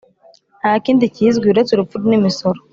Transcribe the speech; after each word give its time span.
ntakindi 0.61 1.13
kizwi 1.15 1.45
uretse 1.51 1.71
urupfu 1.73 1.95
n'imisoro 2.09 2.59